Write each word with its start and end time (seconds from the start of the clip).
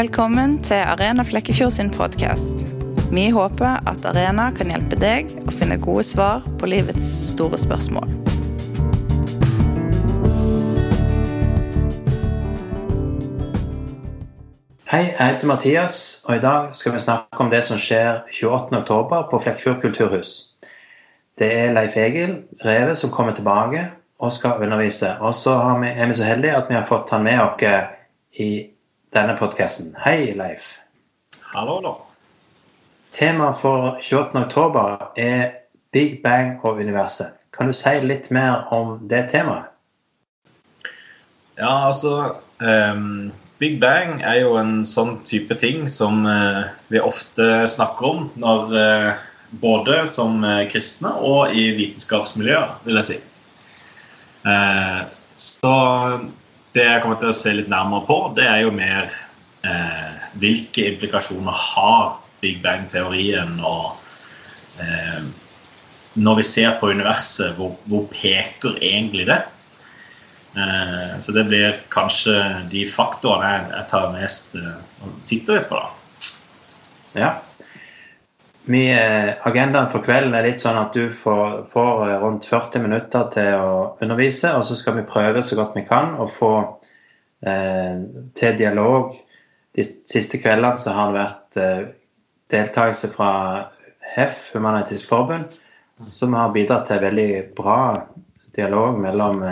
Velkommen 0.00 0.54
til 0.64 0.80
Arena 0.80 1.20
Flekkefjord 1.28 1.74
sin 1.74 1.90
podkast. 1.92 2.62
Vi 3.12 3.26
håper 3.34 3.82
at 3.90 4.06
Arena 4.08 4.46
kan 4.56 4.70
hjelpe 4.72 4.96
deg 4.96 5.28
å 5.44 5.52
finne 5.52 5.76
gode 5.76 6.06
svar 6.08 6.46
på 6.56 6.70
livets 6.72 7.10
store 7.34 7.58
spørsmål. 7.60 8.08
Hei, 14.88 15.02
jeg 15.10 15.20
heter 15.20 15.52
Mathias, 15.52 16.00
og 16.24 16.38
i 16.38 16.44
dag 16.46 16.72
skal 16.80 16.96
vi 16.96 17.04
snakke 17.04 17.44
om 17.44 17.52
det 17.52 17.60
som 17.68 17.76
skjer 17.76 18.24
28.10 18.32 19.06
på 19.12 19.44
Flekkefjord 19.44 19.84
kulturhus. 19.84 20.34
Det 21.36 21.52
er 21.60 21.76
Leif 21.76 22.00
Egil 22.00 22.38
Reve 22.64 22.96
som 22.96 23.12
kommer 23.12 23.36
tilbake 23.36 23.90
og 24.16 24.32
skal 24.32 24.64
undervise. 24.64 25.18
Og 25.20 25.36
så 25.36 25.60
er 25.60 26.06
vi 26.06 26.20
så 26.24 26.32
heldige 26.32 26.56
at 26.56 26.72
vi 26.72 26.80
har 26.80 26.88
fått 26.88 27.12
han 27.12 27.28
med 27.28 27.44
oss 27.50 28.38
i 28.40 28.52
denne 29.12 29.34
podkasten. 29.36 29.94
Hei, 30.04 30.32
Leif. 30.36 30.78
Hallo, 31.52 31.80
da. 31.82 31.96
Temaet 33.10 33.56
for 33.58 33.98
28. 33.98 34.44
oktober 34.44 35.10
er 35.16 35.50
Big 35.92 36.22
Bang 36.22 36.60
og 36.62 36.78
universet. 36.78 37.34
Kan 37.52 37.66
du 37.66 37.74
si 37.74 37.96
litt 38.04 38.30
mer 38.30 38.68
om 38.70 39.00
det 39.10 39.26
temaet? 39.32 39.66
Ja, 41.58 41.86
altså 41.90 42.36
um 42.60 43.32
Big 43.60 43.80
Bang 43.80 44.22
er 44.24 44.38
jo 44.40 44.54
en 44.56 44.86
sånn 44.88 45.18
type 45.28 45.52
ting 45.60 45.82
som 45.92 46.22
uh, 46.24 46.70
vi 46.88 47.02
ofte 47.04 47.66
snakker 47.68 48.06
om 48.08 48.22
når, 48.40 48.72
uh, 48.72 49.10
både 49.60 49.98
som 50.08 50.40
eh, 50.46 50.62
kristne 50.70 51.10
og 51.26 51.52
i 51.52 51.66
vitenskapsmiljøer, 51.74 52.70
vil 52.86 53.00
jeg 53.00 53.08
si. 53.08 53.16
Så 55.42 55.72
det 56.74 56.86
jeg 56.86 57.02
kommer 57.02 57.18
til 57.20 57.32
å 57.32 57.36
se 57.36 57.52
litt 57.56 57.70
nærmere 57.70 58.06
på, 58.06 58.18
det 58.36 58.46
er 58.46 58.62
jo 58.64 58.70
mer 58.74 59.10
hvilke 60.40 60.86
implikasjoner 60.88 61.52
har 61.52 62.14
Big 62.40 62.62
Bang-teorien 62.64 63.58
og 63.66 63.98
når 66.14 66.40
vi 66.40 66.44
ser 66.46 66.76
på 66.80 66.90
universet, 66.90 67.54
hvor, 67.58 67.74
hvor 67.90 68.06
peker 68.12 68.78
egentlig 68.82 69.26
det? 69.28 69.42
Eh, 70.56 71.18
så 71.22 71.32
det 71.32 71.44
blir 71.46 71.78
kanskje 71.92 72.34
de 72.72 72.82
faktorene 72.90 73.70
jeg 73.70 73.86
tar 73.92 74.10
mest 74.14 74.56
eh, 74.58 74.80
og 75.04 75.20
titter 75.30 75.60
litt 75.60 75.68
på, 75.70 75.78
da. 75.78 75.90
Ja. 77.14 77.30
Vi, 78.64 78.92
eh, 78.92 79.46
agendaen 79.46 79.88
for 79.90 80.04
kvelden 80.04 80.34
er 80.36 80.44
litt 80.44 80.60
sånn 80.60 80.78
at 80.78 80.92
du 80.94 81.08
får, 81.08 81.64
får, 81.70 82.02
rundt 82.22 82.46
40 82.46 82.84
minutter 82.84 83.30
til 83.32 83.54
å 83.56 83.72
undervise, 84.04 84.52
og 84.56 84.66
så 84.68 84.76
skal 84.76 84.98
vi 84.98 85.06
prøve 85.08 85.42
så 85.46 85.56
godt 85.58 85.78
vi 85.78 85.86
kan 85.88 86.12
å 86.20 86.28
få 86.28 86.52
eh, 87.46 88.02
til 88.36 88.60
dialog. 88.60 89.16
De 89.76 89.86
siste 89.86 90.42
kveldene 90.42 90.76
så 90.78 90.94
har 90.96 91.10
det 91.10 91.22
vært 91.22 91.60
eh, 91.62 91.82
deltakelse 92.52 93.10
fra 93.14 93.32
HEF, 94.14 94.50
Human-Etisk 94.54 95.08
Forbund, 95.08 95.56
som 96.12 96.36
har 96.36 96.52
bidratt 96.52 96.88
til 96.90 97.02
veldig 97.02 97.30
bra 97.56 97.80
dialog 98.56 98.98
mellom 99.00 99.44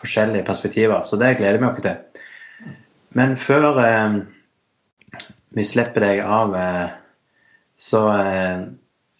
forskjellige 0.00 0.46
perspektiver. 0.46 1.02
Så 1.02 1.18
det 1.20 1.36
gleder 1.38 1.60
vi 1.60 1.68
oss 1.68 1.82
til. 1.84 2.24
Men 3.16 3.36
før 3.40 3.80
eh, 3.80 4.16
vi 5.56 5.64
slipper 5.64 6.04
deg 6.04 6.22
av, 6.22 6.54
eh, 6.60 6.96
så, 7.78 8.08
eh, 8.18 8.62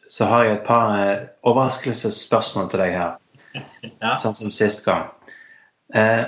så, 0.08 0.24
har 0.24 0.44
jeg 0.44 0.56
et 0.56 0.66
par 0.66 0.96
eh, 0.98 1.28
overraskelsesspørsmål 1.42 2.70
til 2.70 2.84
deg 2.84 2.96
her. 2.96 3.14
Ja. 4.02 4.16
Sånn 4.20 4.34
som 4.36 4.50
sist 4.52 4.82
gang. 4.84 5.06
Eh, 5.94 6.24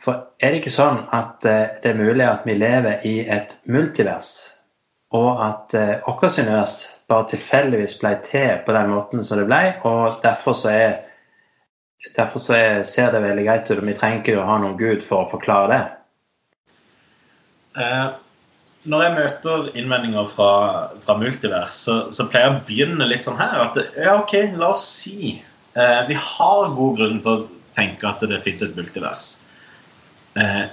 for 0.00 0.30
er 0.40 0.54
det 0.54 0.60
ikke 0.62 0.72
sånn 0.72 1.02
at 1.12 1.42
det 1.42 1.90
er 1.90 1.98
mulig 1.98 2.22
at 2.24 2.46
vi 2.46 2.54
lever 2.54 3.02
i 3.04 3.16
et 3.26 3.56
multivers, 3.66 4.54
og 5.12 5.42
at 5.42 5.74
vårt 6.06 6.38
univers 6.38 6.76
bare 7.10 7.26
tilfeldigvis 7.32 7.96
ble 7.98 8.12
til 8.24 8.62
på 8.64 8.76
den 8.76 8.92
måten 8.92 9.26
som 9.26 9.40
det 9.40 9.48
ble, 9.50 9.60
og 9.88 10.22
derfor 10.22 10.56
så 10.56 10.72
er 10.72 10.96
Derfor 12.14 12.38
så 12.38 12.54
ser 12.86 13.08
det 13.10 13.20
veldig 13.24 13.42
greit 13.42 13.70
ut, 13.72 13.80
og 13.80 13.86
vi 13.88 13.94
trenger 13.98 14.20
ikke 14.20 14.36
å 14.38 14.44
ha 14.46 14.60
noen 14.62 14.76
gud 14.78 15.00
for 15.02 15.24
å 15.24 15.30
forklare 15.32 15.70
det. 15.72 15.80
Eh, 17.82 18.12
når 18.88 19.04
jeg 19.04 19.14
møter 19.16 19.66
innvendinger 19.78 20.28
fra, 20.32 20.52
fra 21.04 21.16
multivers, 21.20 21.82
så, 21.86 21.98
så, 22.14 22.26
pleier 22.30 22.48
jeg 22.48 22.56
å 22.56 22.66
begynne 22.68 23.08
litt 23.10 23.26
sånn 23.26 23.40
her. 23.40 23.68
At 23.68 23.80
ja, 23.96 24.18
OK, 24.18 24.34
la 24.58 24.72
oss 24.74 24.86
si 25.02 25.34
eh, 25.38 26.00
vi 26.08 26.18
har 26.18 26.72
god 26.76 27.00
grunn 27.00 27.20
til 27.24 27.34
å 27.34 27.46
tenke 27.76 28.08
at 28.08 28.24
det 28.28 28.40
fins 28.44 28.64
et 28.64 28.76
multivers. 28.78 29.32
Eh, 30.38 30.64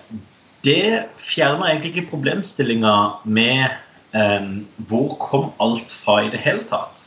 det 0.65 0.85
fjerner 1.21 1.69
egentlig 1.69 1.93
ikke 1.93 2.11
problemstillinga 2.15 2.95
med 3.27 3.65
eh, 4.17 4.47
hvor 4.89 5.17
kom 5.21 5.51
alt 5.63 5.93
fra 5.93 6.23
i 6.25 6.31
det 6.33 6.41
hele 6.45 6.65
tatt. 6.69 7.05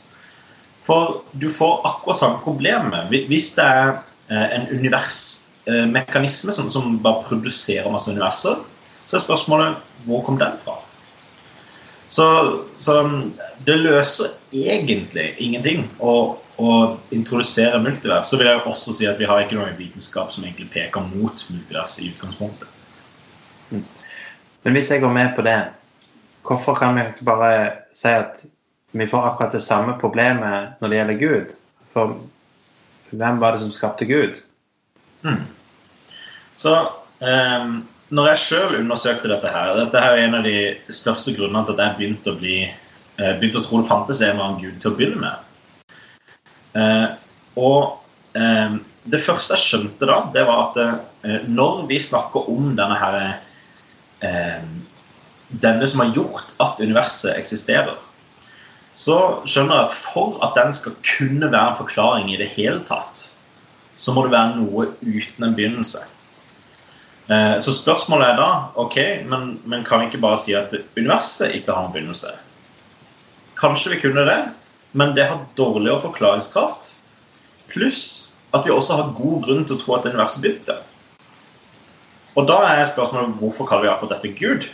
For 0.85 1.19
du 1.37 1.51
får 1.53 1.83
akkurat 1.85 2.17
samme 2.17 2.39
problem 2.41 2.93
hvis 3.11 3.51
det 3.57 3.65
er 3.65 3.97
Eh, 4.29 4.55
en 4.55 4.67
universmekanisme 4.69 6.53
som, 6.53 6.69
som, 6.69 6.99
bare 7.01 7.23
produserer 7.25 7.89
masse 7.89 8.11
universer. 8.11 8.59
Så 9.05 9.17
er 9.17 9.23
spørsmålet 9.23 9.79
hvor 10.05 10.21
kom 10.25 10.37
den 10.37 10.53
fra? 10.61 10.75
Så, 12.09 12.25
så 12.77 13.21
det 13.65 13.75
løser 13.77 14.31
egentlig 14.49 15.27
ingenting 15.37 15.83
å, 16.01 16.13
å, 16.57 16.69
introdusere 17.13 17.77
multivers. 17.83 18.31
Så 18.31 18.39
vil 18.39 18.49
jeg 18.49 18.63
også 18.65 18.95
si 18.97 19.05
at 19.05 19.19
vi 19.21 19.27
har 19.29 19.43
ikke 19.43 19.59
noen 19.59 19.77
vitenskap 19.77 20.31
som 20.33 20.47
egentlig 20.47 20.71
peker 20.73 21.05
mot 21.11 21.43
multivers 21.51 21.99
i 22.01 22.09
utgangspunktet. 22.09 22.71
Mm. 23.69 23.83
Men 24.65 24.75
hvis 24.75 24.89
jeg 24.89 25.03
går 25.03 25.13
med 25.13 25.35
på 25.37 25.45
det, 25.45 25.59
hvorfor 26.47 26.79
kan 26.81 26.97
vi 26.97 27.05
ikke 27.11 27.29
bare 27.29 27.53
si 27.93 28.09
at 28.09 28.41
vi 28.97 29.05
får 29.05 29.29
akkurat 29.29 29.53
det 29.53 29.61
samme 29.61 29.93
problemet 30.01 30.81
når 30.81 30.89
det 30.89 30.99
gjelder 30.99 31.21
Gud? 31.21 31.55
For 31.93 32.17
hvem 33.13 33.39
var 33.41 33.53
det 33.53 33.61
som 33.61 33.73
skapte 33.75 34.09
Gud? 34.09 34.41
Mm. 35.21 35.45
Så 36.57 36.73
um, 37.21 37.83
når 38.09 38.31
jeg 38.31 38.41
sjøl 38.43 38.77
undersøkte 38.79 39.29
dette 39.31 39.51
her 39.53 39.75
Dette 39.77 40.01
her 40.01 40.15
er 40.17 40.25
en 40.25 40.37
av 40.39 40.45
de 40.47 40.57
største 40.93 41.33
grunnene 41.37 41.65
til 41.67 41.75
at 41.75 41.83
jeg 41.83 41.97
begynte 41.99 42.33
å, 42.33 42.39
bli, 42.39 42.57
uh, 43.19 43.33
begynte 43.39 43.61
å 43.61 43.65
tro 43.65 43.81
det 43.81 43.89
fantes 43.91 44.21
en 44.23 44.33
eller 44.33 44.45
annen 44.47 44.61
gud 44.63 44.79
til 44.81 44.91
å 44.91 44.97
begynne 44.97 45.21
med. 45.23 45.45
Uh, 46.73 47.07
og 47.59 48.37
um, 48.37 48.79
det 49.09 49.21
første 49.23 49.55
jeg 49.55 49.65
skjønte 49.65 50.09
da, 50.09 50.19
det 50.33 50.43
var 50.45 50.67
at 50.67 51.47
når 51.49 51.85
vi 51.89 51.97
snakker 52.03 52.49
om 52.51 52.73
denne 52.77 52.97
her 52.99 53.15
Denne 55.49 55.87
som 55.87 56.03
har 56.03 56.11
gjort 56.13 56.51
at 56.61 56.81
universet 56.83 57.31
eksisterer, 57.39 57.95
så 58.93 59.15
skjønner 59.47 59.77
jeg 59.77 59.87
at 59.87 59.95
for 59.95 60.37
at 60.45 60.57
den 60.59 60.75
skal 60.75 60.97
kunne 61.07 61.47
være 61.47 61.71
en 61.71 61.79
forklaring 61.79 62.31
i 62.33 62.37
det 62.39 62.49
hele 62.57 62.83
tatt, 62.85 63.23
så 63.95 64.13
må 64.13 64.25
det 64.25 64.35
være 64.35 64.59
noe 64.59 64.89
uten 64.99 65.47
en 65.47 65.55
begynnelse. 65.55 66.03
Eh, 67.29 67.59
så 67.61 67.73
spørsmålet 67.73 68.31
er 68.31 68.39
da 68.39 68.51
ok, 68.81 68.97
men, 69.29 69.51
men 69.69 69.83
kan 69.85 70.01
vi 70.01 70.09
ikke 70.09 70.21
bare 70.23 70.39
si 70.41 70.55
at 70.57 70.73
universet 70.97 71.53
ikke 71.59 71.75
har 71.75 71.85
en 71.85 71.93
begynnelse? 71.93 72.31
Kanskje 73.59 73.93
vi 73.93 74.01
kunne 74.01 74.25
det, 74.25 74.39
men 74.97 75.13
det 75.17 75.27
har 75.29 75.43
dårligere 75.57 76.01
forklaringskraft. 76.07 76.95
Pluss 77.69 78.31
at 78.55 78.65
vi 78.65 78.73
også 78.73 78.97
har 78.97 79.13
god 79.17 79.43
grunn 79.45 79.65
til 79.67 79.77
å 79.77 79.81
tro 79.81 79.95
at 79.97 80.07
universet 80.09 80.41
begynte. 80.41 80.79
Og 82.37 82.47
da 82.49 82.57
er 82.71 82.87
spørsmålet 82.89 83.37
hvorfor 83.37 83.67
kaller 83.69 83.85
vi 83.85 83.91
akkurat 83.93 84.15
dette 84.17 84.33
Gud? 84.39 84.65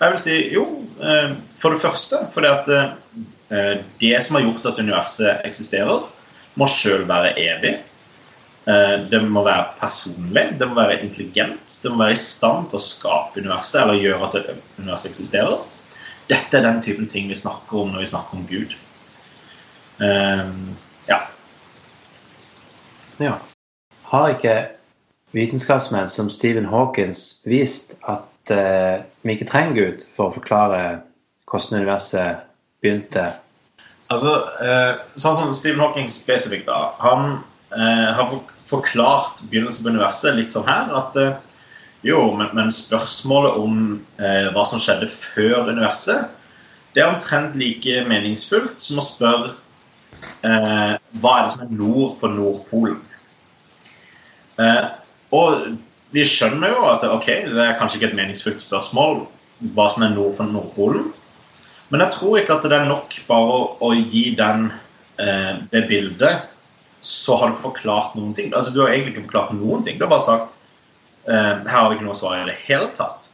Jeg 0.00 0.12
vil 0.14 0.20
si 0.22 0.36
jo, 0.54 0.64
eh, 1.04 1.36
for 1.60 1.74
det 1.74 1.82
første 1.82 2.24
fordi 2.32 2.48
at 2.48 2.70
eh, 2.72 3.78
det 4.00 4.16
som 4.24 4.38
har 4.38 4.46
gjort 4.46 4.72
at 4.72 4.80
universet 4.80 5.44
eksisterer, 5.46 6.08
må 6.56 6.68
sjøl 6.68 7.04
være 7.08 7.34
evig. 7.40 7.76
Eh, 8.66 8.96
det 9.10 9.22
må 9.26 9.42
være 9.46 9.72
personlig, 9.80 10.44
det 10.58 10.68
må 10.70 10.78
være 10.78 11.00
intelligent, 11.02 11.78
det 11.82 11.90
må 11.90 12.04
være 12.04 12.14
i 12.14 12.20
stand 12.22 12.68
til 12.70 12.78
å 12.78 12.84
skape 12.84 13.42
universet 13.42 13.80
eller 13.82 14.02
gjøre 14.02 14.28
at 14.28 14.50
universet 14.78 15.10
eksisterer. 15.10 15.62
Dette 16.30 16.58
er 16.58 16.66
den 16.68 16.82
typen 16.84 17.08
ting 17.10 17.26
vi 17.28 17.38
snakker 17.38 17.82
om 17.82 17.90
når 17.92 18.04
vi 18.04 18.12
snakker 18.12 18.38
om 18.38 18.46
Gud. 18.46 18.76
Ja. 21.08 21.18
ja. 23.18 23.34
Har 24.12 24.28
ikke 24.28 24.54
vitenskapsmenn 25.32 26.08
som 26.08 26.30
Stephen 26.30 26.66
Hawkins 26.70 27.42
vist 27.46 27.94
at 28.08 28.52
uh, 28.52 29.02
vi 29.22 29.36
ikke 29.36 29.48
trenger 29.48 29.76
Gud 29.76 30.02
for 30.14 30.28
å 30.28 30.34
forklare 30.34 30.82
hvordan 31.50 31.82
universet 31.82 32.42
begynte? 32.84 33.30
Altså, 34.12 34.34
uh, 34.60 35.00
Sånn 35.16 35.38
som 35.38 35.54
Stephen 35.56 35.80
Hawking 35.80 36.10
spesifikt, 36.12 36.68
da. 36.68 36.92
Han 37.00 37.38
uh, 37.72 38.10
har 38.18 38.28
forklart 38.72 39.42
begynnelsen 39.50 39.84
på 39.84 39.92
universet 39.94 40.38
litt 40.38 40.54
sånn 40.54 40.68
her 40.68 40.92
at 40.98 41.18
jo, 42.02 42.18
men, 42.34 42.48
men, 42.56 42.72
spørsmålet 42.74 43.58
om 43.62 43.76
hva 44.54 44.64
som 44.66 44.80
skjedde 44.82 45.06
før 45.12 45.68
universet, 45.70 46.32
det 46.92 47.04
er 47.04 47.12
omtrent 47.12 47.54
like 47.54 48.00
meningsfullt 48.08 48.82
som 48.82 48.98
å 48.98 49.04
spørre 49.06 49.52
hva 50.42 51.36
er 51.36 51.44
det 51.46 51.52
som 51.54 51.62
er 51.62 51.70
nord 51.78 52.16
for 52.18 52.34
Nordpolen. 52.34 52.98
og 55.38 55.78
vi 56.12 56.24
skjønner 56.28 56.74
jo 56.74 56.82
at 56.90 57.06
ok, 57.08 57.28
det 57.48 57.62
er 57.64 57.78
kanskje 57.80 57.98
ikke 57.98 58.10
et 58.10 58.18
meningsfullt 58.18 58.64
spørsmål. 58.64 59.24
hva 59.76 59.84
som 59.94 60.02
er 60.02 60.10
nord 60.10 60.32
for 60.34 60.50
Nordpolen. 60.50 61.12
Men 61.92 62.00
jeg 62.02 62.14
tror 62.16 62.38
ikke 62.40 62.56
at 62.56 62.64
det 62.66 62.74
er 62.74 62.88
nok 62.88 63.14
bare 63.28 63.52
å, 63.54 63.60
å 63.78 63.90
gi 63.94 64.32
den, 64.34 64.72
eh, 65.22 65.60
det 65.70 65.84
bildet, 65.86 66.48
så 67.02 67.36
har 67.36 67.50
du 67.50 67.58
forklart 67.58 68.14
noen 68.14 68.34
ting. 68.34 68.52
Altså, 68.54 68.70
du 68.72 68.80
har 68.82 68.92
egentlig 68.92 69.16
ikke 69.16 69.26
forklart 69.26 69.56
noen 69.58 69.82
ting. 69.84 69.98
Du 69.98 70.06
har 70.06 70.12
bare 70.12 70.24
sagt 70.24 70.56
eh, 71.26 71.34
her 71.34 71.74
har 71.74 71.90
vi 71.90 71.98
ikke 71.98 72.06
noe 72.06 72.18
svar 72.18 72.38
i 72.38 72.46
det 72.46 72.60
hele 72.62 72.88
tatt. 72.96 73.26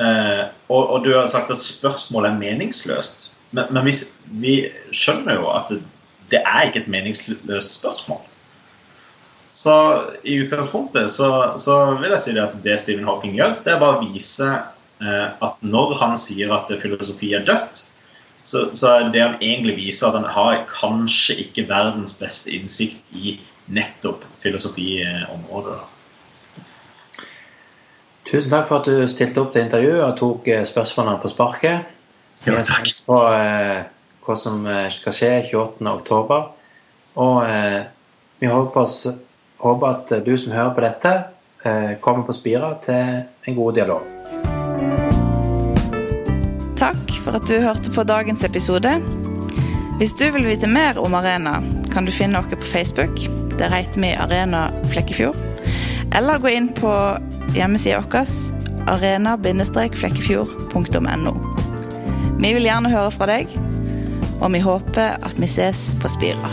Eh, 0.00 0.46
og, 0.70 0.80
og, 0.80 1.04
du 1.04 1.12
har 1.12 1.28
sagt 1.28 1.52
at 1.52 1.60
spørsmålet 1.60 2.32
er 2.32 2.40
meningsløst. 2.40 3.28
Men, 3.50 3.68
men 3.74 3.84
vi, 3.90 3.94
vi, 4.40 4.56
skjønner 4.94 5.40
jo 5.40 5.50
at 5.52 5.72
det, 5.72 5.82
det 6.32 6.40
er 6.46 6.68
ikke 6.68 6.84
et 6.84 6.92
meningsløst 6.92 7.76
spørsmål. 7.76 8.22
Så 9.52 9.74
i 10.22 10.38
utgangspunktet 10.40 11.10
så, 11.12 11.28
så, 11.58 11.76
vil 11.98 12.14
jeg 12.14 12.22
si 12.22 12.34
det 12.36 12.44
at 12.46 12.58
det 12.64 12.78
Stephen 12.80 13.08
Hawking 13.08 13.34
gjør, 13.36 13.58
det 13.64 13.74
er 13.74 13.82
bare 13.82 13.98
å 13.98 14.04
vise 14.06 14.48
eh, 14.48 15.26
at 15.28 15.64
når 15.66 15.96
han 16.00 16.16
sier 16.20 16.54
at 16.54 16.70
filosofi 16.80 17.34
er 17.36 17.44
dødt, 17.44 17.84
så, 18.44 18.68
så 18.74 18.96
det 19.12 19.22
han 19.22 19.38
egentlig 19.40 19.76
viser 19.76 20.08
at 20.08 20.18
han 20.20 20.28
har 20.34 20.64
kanskje 20.70 21.38
ikke 21.44 21.68
verdens 21.68 22.14
beste 22.18 22.52
innsikt 22.54 23.04
i 23.14 23.38
nettopp 23.70 24.24
filosofiområdet. 24.42 25.78
Tusen 28.30 28.50
takk 28.50 28.68
for 28.68 28.80
at 28.80 28.86
du 28.86 29.08
stilte 29.10 29.42
opp 29.42 29.54
til 29.54 29.64
intervju 29.66 29.96
og 30.04 30.12
tok 30.18 30.50
eh, 30.50 30.66
spørsmålene 30.66 31.18
på 31.22 31.30
sparket. 31.32 31.88
Jo, 32.46 32.54
takk. 32.62 32.86
På 33.06 33.24
eh, 33.34 33.80
hva 34.26 34.36
som 34.38 34.62
eh, 34.70 34.86
skal 34.94 35.16
skje 35.16 35.32
28.10. 35.50 36.38
Og 37.20 37.40
eh, 37.48 37.80
vi 38.40 38.52
håper 38.52 38.86
oss 38.86 39.02
Håper 39.60 39.90
at 39.90 40.12
du 40.24 40.30
som 40.40 40.54
hører 40.56 40.70
på 40.72 40.80
dette, 40.80 41.10
eh, 41.68 41.98
kommer 42.00 42.24
på 42.24 42.32
Spira 42.32 42.72
til 42.80 43.28
en 43.44 43.60
god 43.60 43.76
dialog. 43.76 44.59
For 47.24 47.32
at 47.36 47.48
du 47.48 47.60
hørte 47.60 47.90
på 47.92 48.04
dagens 48.08 48.44
episode. 48.44 49.00
Hvis 50.00 50.12
du 50.16 50.30
vil 50.32 50.46
vite 50.48 50.68
mer 50.70 50.98
om 50.98 51.14
Arena, 51.14 51.60
kan 51.92 52.04
du 52.06 52.12
finne 52.12 52.38
oss 52.40 52.54
på 52.54 52.60
Facebook. 52.72 53.20
Der 53.58 53.68
heter 53.74 54.00
vi 54.00 54.14
Arena 54.16 54.70
Flekkefjord. 54.92 55.36
Eller 56.16 56.38
gå 56.40 56.48
inn 56.48 56.68
på 56.74 57.16
hjemmesida 57.54 58.00
vår 58.00 58.26
arena-flekkefjord.no. 58.90 61.34
Vi 62.40 62.54
vil 62.56 62.64
gjerne 62.64 62.90
høre 62.90 63.10
fra 63.12 63.26
deg, 63.28 63.46
og 64.40 64.52
vi 64.54 64.60
håper 64.64 65.16
at 65.20 65.36
vi 65.36 65.46
ses 65.50 65.94
på 66.00 66.08
Spira. 66.08 66.48